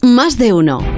Más 0.00 0.38
de 0.38 0.54
uno. 0.54 0.97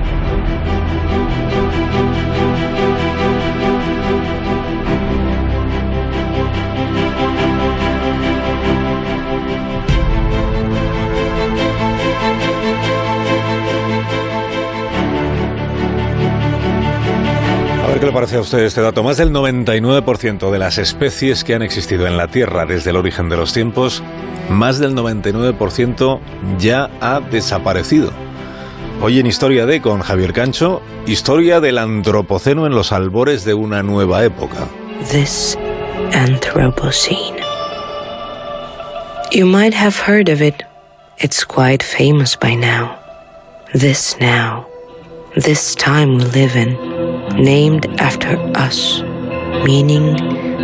Qué 18.00 18.06
le 18.06 18.12
parece 18.12 18.36
a 18.36 18.40
usted 18.40 18.60
este 18.60 18.80
dato. 18.80 19.02
Más 19.02 19.18
del 19.18 19.30
99% 19.30 20.50
de 20.50 20.58
las 20.58 20.78
especies 20.78 21.44
que 21.44 21.54
han 21.54 21.60
existido 21.60 22.06
en 22.06 22.16
la 22.16 22.28
Tierra 22.28 22.64
desde 22.64 22.90
el 22.90 22.96
origen 22.96 23.28
de 23.28 23.36
los 23.36 23.52
tiempos, 23.52 24.02
más 24.48 24.78
del 24.78 24.94
99% 24.94 26.18
ya 26.58 26.90
ha 27.02 27.20
desaparecido. 27.20 28.10
Hoy 29.02 29.18
en 29.18 29.27
Historia 29.27 29.66
de 29.66 29.82
con 29.82 30.00
Javier 30.00 30.32
Cancho, 30.32 30.80
historia 31.06 31.60
del 31.60 31.77
antropoceno 31.77 32.66
en 32.66 32.72
los 32.72 32.92
albores 32.92 33.44
de 33.44 33.52
una 33.52 33.82
nueva 33.82 34.24
época. 34.24 34.66
This 35.10 35.58
Anthropocene. 36.12 37.38
You 39.30 39.44
might 39.44 39.74
have 39.74 39.96
heard 40.06 40.30
of 40.30 40.41
it. 40.41 40.62
It's 41.19 41.44
quite 41.44 41.84
famous 41.84 42.34
by 42.34 42.56
now. 42.56 42.96
This 43.74 44.16
now. 44.19 44.66
This 45.34 45.74
time 45.74 46.16
we 46.16 46.24
live 46.24 46.56
in. 46.56 46.99
Named 47.34 47.87
after 48.01 48.37
us. 48.57 49.02
Meaning 49.65 50.16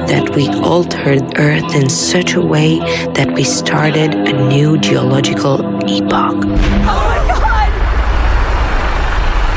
that 0.06 0.34
we 0.34 0.48
altered 0.48 1.39
Earth 1.39 1.75
in 1.75 1.89
such 1.89 2.34
a 2.34 2.41
way 2.41 2.79
that 3.15 3.33
we 3.34 3.45
started 3.45 4.15
a 4.15 4.48
new 4.48 4.79
geological 4.79 5.61
epoch. 5.89 6.45
Oh 6.89 7.35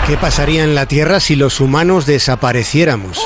¿Qué 0.09 0.17
pasaría 0.17 0.63
en 0.63 0.73
la 0.73 0.87
Tierra 0.87 1.19
si 1.19 1.35
los 1.35 1.59
humanos 1.59 2.07
desapareciéramos? 2.07 3.19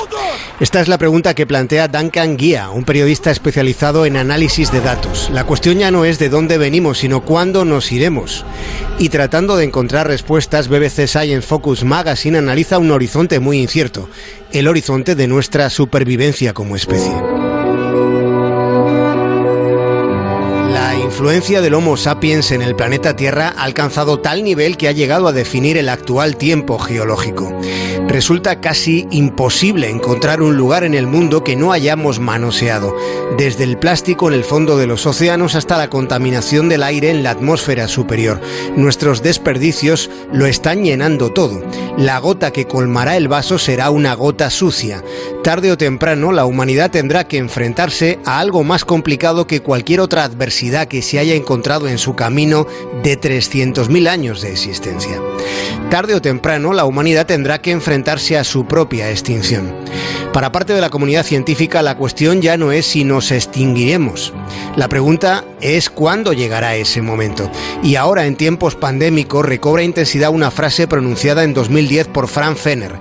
Esta 0.60 0.82
es 0.82 0.88
la 0.88 0.98
pregunta 0.98 1.32
que 1.32 1.46
plantea 1.46 1.88
Duncan 1.88 2.36
Guía, 2.36 2.68
un 2.68 2.84
periodista 2.84 3.30
especializado 3.30 4.04
en 4.04 4.18
análisis 4.18 4.70
de 4.70 4.82
datos. 4.82 5.30
La 5.32 5.44
cuestión 5.44 5.78
ya 5.78 5.90
no 5.90 6.04
es 6.04 6.18
de 6.18 6.28
dónde 6.28 6.58
venimos, 6.58 6.98
sino 6.98 7.22
cuándo 7.22 7.64
nos 7.64 7.90
iremos. 7.90 8.44
Y 8.98 9.08
tratando 9.08 9.56
de 9.56 9.64
encontrar 9.64 10.08
respuestas, 10.08 10.68
BBC 10.68 11.06
Science 11.06 11.40
Focus 11.40 11.84
Magazine 11.84 12.36
analiza 12.36 12.76
un 12.76 12.90
horizonte 12.90 13.40
muy 13.40 13.60
incierto, 13.60 14.10
el 14.52 14.68
horizonte 14.68 15.14
de 15.14 15.26
nuestra 15.26 15.70
supervivencia 15.70 16.52
como 16.52 16.76
especie. 16.76 17.33
Influencia 21.14 21.60
del 21.60 21.74
Homo 21.74 21.96
sapiens 21.96 22.50
en 22.50 22.60
el 22.60 22.74
planeta 22.74 23.14
Tierra 23.14 23.54
ha 23.56 23.62
alcanzado 23.62 24.18
tal 24.18 24.42
nivel 24.42 24.76
que 24.76 24.88
ha 24.88 24.92
llegado 24.92 25.28
a 25.28 25.32
definir 25.32 25.78
el 25.78 25.88
actual 25.88 26.36
tiempo 26.36 26.76
geológico. 26.76 27.56
Resulta 28.08 28.60
casi 28.60 29.08
imposible 29.10 29.90
encontrar 29.90 30.40
un 30.40 30.56
lugar 30.56 30.84
en 30.84 30.94
el 30.94 31.06
mundo 31.06 31.42
que 31.42 31.56
no 31.56 31.72
hayamos 31.72 32.20
manoseado, 32.20 32.94
desde 33.36 33.64
el 33.64 33.78
plástico 33.78 34.28
en 34.28 34.34
el 34.34 34.44
fondo 34.44 34.76
de 34.76 34.86
los 34.86 35.04
océanos 35.06 35.54
hasta 35.54 35.76
la 35.76 35.90
contaminación 35.90 36.68
del 36.68 36.84
aire 36.84 37.10
en 37.10 37.22
la 37.22 37.30
atmósfera 37.30 37.88
superior. 37.88 38.40
Nuestros 38.76 39.22
desperdicios 39.22 40.10
lo 40.32 40.46
están 40.46 40.84
llenando 40.84 41.32
todo. 41.32 41.62
La 41.96 42.18
gota 42.18 42.52
que 42.52 42.66
colmará 42.66 43.16
el 43.16 43.28
vaso 43.28 43.58
será 43.58 43.90
una 43.90 44.14
gota 44.14 44.50
sucia. 44.50 45.02
Tarde 45.42 45.72
o 45.72 45.78
temprano 45.78 46.32
la 46.32 46.44
humanidad 46.44 46.90
tendrá 46.90 47.26
que 47.26 47.38
enfrentarse 47.38 48.18
a 48.24 48.38
algo 48.38 48.64
más 48.64 48.84
complicado 48.84 49.46
que 49.46 49.60
cualquier 49.60 50.00
otra 50.00 50.24
adversidad 50.24 50.88
que 50.88 51.02
se 51.02 51.18
haya 51.18 51.34
encontrado 51.34 51.88
en 51.88 51.98
su 51.98 52.14
camino 52.14 52.66
de 53.02 53.20
300.000 53.20 54.08
años 54.08 54.40
de 54.40 54.52
existencia. 54.52 55.20
Tarde 55.90 56.14
o 56.14 56.22
temprano 56.22 56.72
la 56.72 56.86
humanidad 56.86 57.26
tendrá 57.26 57.60
que 57.60 57.70
a 57.94 58.44
su 58.44 58.66
propia 58.66 59.10
extinción. 59.10 59.72
Para 60.32 60.50
parte 60.50 60.72
de 60.72 60.80
la 60.80 60.90
comunidad 60.90 61.24
científica 61.24 61.80
la 61.80 61.96
cuestión 61.96 62.42
ya 62.42 62.56
no 62.56 62.72
es 62.72 62.86
si 62.86 63.04
nos 63.04 63.30
extinguiremos. 63.30 64.32
La 64.76 64.88
pregunta 64.88 65.44
es 65.64 65.88
cuándo 65.88 66.34
llegará 66.34 66.76
ese 66.76 67.00
momento. 67.02 67.50
Y 67.82 67.96
ahora 67.96 68.26
en 68.26 68.36
tiempos 68.36 68.76
pandémicos 68.76 69.44
recobra 69.44 69.82
intensidad 69.82 70.30
una 70.30 70.50
frase 70.50 70.86
pronunciada 70.86 71.42
en 71.42 71.54
2010 71.54 72.08
por 72.08 72.28
Frank 72.28 72.56
Fenner. 72.56 72.92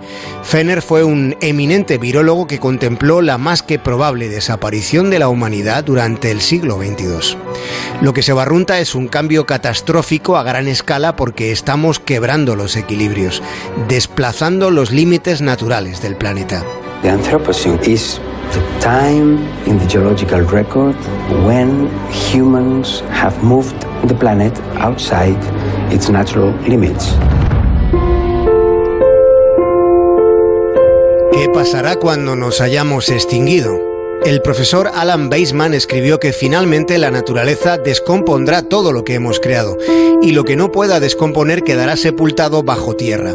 Fenner 0.43 0.81
fue 0.81 1.03
un 1.03 1.35
eminente 1.41 1.97
virólogo 1.97 2.47
que 2.47 2.59
contempló 2.59 3.21
la 3.21 3.37
más 3.37 3.61
que 3.61 3.79
probable 3.79 4.29
desaparición 4.29 5.09
de 5.09 5.19
la 5.19 5.27
humanidad 5.27 5.83
durante 5.83 6.31
el 6.31 6.39
siglo 6.39 6.77
XXII. 6.77 7.37
Lo 8.01 8.13
que 8.13 8.23
se 8.23 8.33
barrunta 8.33 8.79
es 8.79 8.95
un 8.95 9.09
cambio 9.09 9.45
catastrófico 9.45 10.37
a 10.37 10.43
gran 10.43 10.69
escala 10.69 11.17
porque 11.17 11.51
estamos 11.51 11.99
quebrando 11.99 12.55
los 12.55 12.77
equilibrios, 12.77 13.43
desplazando 13.89 14.71
los 14.71 14.91
límites 14.91 15.41
naturales 15.41 16.01
del 16.01 16.15
planeta. 16.15 16.63
The 17.03 17.09
Anthropocene 17.09 17.85
is 17.85 18.17
the 18.53 18.61
time 18.79 19.37
in 19.67 19.77
the 19.77 19.85
geological 19.85 20.39
record 20.39 20.95
when 21.45 21.89
humans 22.09 23.01
have 23.11 23.43
moved 23.43 23.75
the 24.07 24.15
planet 24.15 24.57
outside 24.79 25.35
its 25.91 26.07
natural 26.07 26.53
limits. 26.65 27.11
¿Qué 31.33 31.49
pasará 31.53 31.97
cuando 31.97 32.37
nos 32.37 32.61
hayamos 32.61 33.09
extinguido? 33.09 33.92
El 34.25 34.41
profesor 34.41 34.89
Alan 34.95 35.29
Baseman 35.29 35.73
escribió 35.73 36.17
que 36.17 36.31
finalmente 36.31 36.97
la 36.97 37.11
naturaleza 37.11 37.77
descompondrá 37.77 38.61
todo 38.61 38.93
lo 38.93 39.03
que 39.03 39.15
hemos 39.15 39.41
creado 39.41 39.77
y 40.21 40.31
lo 40.31 40.45
que 40.45 40.55
no 40.55 40.71
pueda 40.71 41.01
descomponer 41.01 41.63
quedará 41.63 41.97
sepultado 41.97 42.63
bajo 42.63 42.95
tierra. 42.95 43.33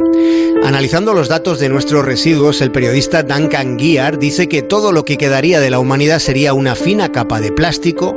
Analizando 0.64 1.12
los 1.12 1.28
datos 1.28 1.60
de 1.60 1.68
nuestros 1.68 2.06
residuos, 2.06 2.62
el 2.62 2.72
periodista 2.72 3.22
Duncan 3.22 3.76
Guiar 3.76 4.18
dice 4.18 4.48
que 4.48 4.62
todo 4.62 4.90
lo 4.90 5.04
que 5.04 5.18
quedaría 5.18 5.60
de 5.60 5.68
la 5.68 5.78
humanidad 5.78 6.20
sería 6.20 6.54
una 6.54 6.74
fina 6.74 7.12
capa 7.12 7.38
de 7.38 7.52
plástico, 7.52 8.16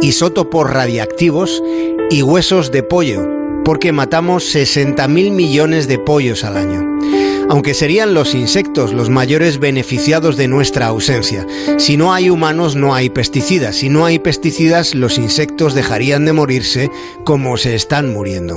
isótopos 0.00 0.68
radiactivos 0.68 1.62
y 2.10 2.22
huesos 2.22 2.72
de 2.72 2.82
pollo, 2.82 3.28
porque 3.64 3.92
matamos 3.92 4.52
60.000 4.52 5.30
millones 5.30 5.86
de 5.86 6.00
pollos 6.00 6.42
al 6.42 6.56
año 6.56 7.21
aunque 7.52 7.74
serían 7.74 8.14
los 8.14 8.34
insectos 8.34 8.94
los 8.94 9.10
mayores 9.10 9.58
beneficiados 9.58 10.38
de 10.38 10.48
nuestra 10.48 10.86
ausencia. 10.86 11.46
Si 11.76 11.98
no 11.98 12.14
hay 12.14 12.30
humanos, 12.30 12.76
no 12.76 12.94
hay 12.94 13.10
pesticidas. 13.10 13.76
Si 13.76 13.90
no 13.90 14.06
hay 14.06 14.18
pesticidas, 14.18 14.94
los 14.94 15.18
insectos 15.18 15.74
dejarían 15.74 16.24
de 16.24 16.32
morirse 16.32 16.90
como 17.24 17.58
se 17.58 17.74
están 17.74 18.10
muriendo. 18.10 18.56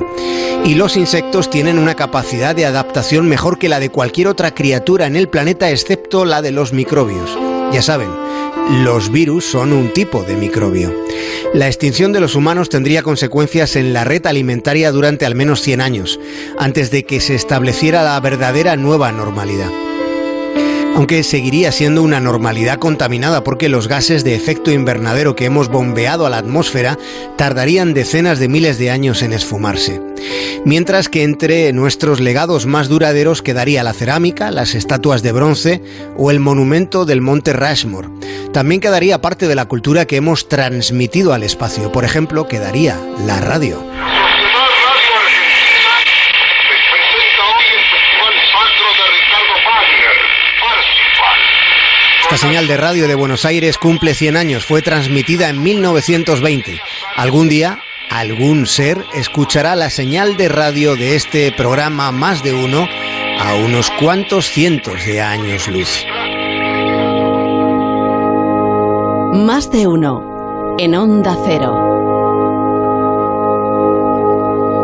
Y 0.64 0.76
los 0.76 0.96
insectos 0.96 1.50
tienen 1.50 1.78
una 1.78 1.96
capacidad 1.96 2.56
de 2.56 2.66
adaptación 2.66 3.28
mejor 3.28 3.60
que 3.60 3.68
la 3.68 3.82
de 3.82 3.90
cualquier 3.90 4.30
otra 4.30 4.52
criatura 4.56 5.08
en 5.08 5.18
el 5.18 5.28
planeta, 5.28 5.70
excepto 5.70 6.24
la 6.24 6.42
de 6.42 6.52
los 6.52 6.72
microbios. 6.72 7.55
Ya 7.76 7.82
saben, 7.82 8.08
los 8.86 9.12
virus 9.12 9.44
son 9.44 9.74
un 9.74 9.92
tipo 9.92 10.24
de 10.24 10.38
microbio. 10.38 10.96
La 11.54 11.68
extinción 11.68 12.14
de 12.14 12.22
los 12.22 12.36
humanos 12.36 12.70
tendría 12.70 13.04
consecuencias 13.04 13.76
en 13.76 13.92
la 13.92 14.06
red 14.06 14.26
alimentaria 14.28 14.94
durante 14.94 15.26
al 15.26 15.36
menos 15.36 15.60
100 15.60 15.82
años, 15.82 16.18
antes 16.58 16.90
de 16.90 17.04
que 17.04 17.20
se 17.20 17.36
estableciera 17.36 18.02
la 18.02 18.18
verdadera 18.22 18.78
nueva 18.78 19.12
normalidad. 19.12 19.85
Aunque 20.96 21.24
seguiría 21.24 21.74
siendo 21.74 22.02
una 22.02 22.22
normalidad 22.22 22.80
contaminada 22.80 23.44
porque 23.44 23.68
los 23.68 23.90
gases 23.90 24.24
de 24.24 24.34
efecto 24.34 24.72
invernadero 24.72 25.36
que 25.36 25.44
hemos 25.44 25.68
bombeado 25.68 26.26
a 26.26 26.30
la 26.30 26.38
atmósfera 26.38 26.98
tardarían 27.36 27.94
decenas 27.94 28.40
de 28.40 28.48
miles 28.48 28.78
de 28.78 28.92
años 28.92 29.22
en 29.22 29.34
esfumarse. 29.34 30.02
Mientras 30.64 31.10
que 31.10 31.24
entre 31.24 31.74
nuestros 31.74 32.22
legados 32.22 32.66
más 32.66 32.88
duraderos 32.88 33.42
quedaría 33.42 33.84
la 33.84 33.92
cerámica, 33.92 34.52
las 34.52 34.74
estatuas 34.74 35.22
de 35.22 35.34
bronce 35.34 35.84
o 36.16 36.32
el 36.32 36.40
monumento 36.40 37.04
del 37.04 37.20
monte 37.20 37.52
Rushmore. 37.52 38.08
También 38.54 38.80
quedaría 38.80 39.20
parte 39.20 39.50
de 39.50 39.56
la 39.56 39.66
cultura 39.66 40.06
que 40.06 40.16
hemos 40.16 40.48
transmitido 40.48 41.34
al 41.34 41.44
espacio. 41.44 41.92
Por 41.92 42.06
ejemplo, 42.06 42.48
quedaría 42.48 42.98
la 43.28 43.42
radio. 43.42 43.84
Esta 52.26 52.38
señal 52.38 52.68
de 52.68 52.76
radio 52.76 53.08
de 53.08 53.14
Buenos 53.14 53.46
Aires 53.46 53.78
cumple 53.78 54.16
100 54.16 54.36
años, 54.36 54.66
fue 54.66 54.82
transmitida 54.82 55.48
en 55.48 55.62
1920. 55.62 56.82
Algún 57.16 57.50
día, 57.50 57.80
algún 58.10 58.66
ser 58.66 59.06
escuchará 59.14 59.76
la 59.76 59.92
señal 59.92 60.36
de 60.36 60.50
radio 60.50 60.96
de 60.96 61.16
este 61.16 61.52
programa 61.52 62.12
Más 62.12 62.42
de 62.42 62.56
Uno 62.56 62.90
a 63.40 63.54
unos 63.54 63.92
cuantos 63.92 64.50
cientos 64.50 65.06
de 65.06 65.22
años 65.22 65.68
luz. 65.68 66.04
Más 69.46 69.70
de 69.70 69.86
uno 69.86 70.76
en 70.80 70.96
Onda 70.96 71.38
Cero. 71.46 71.95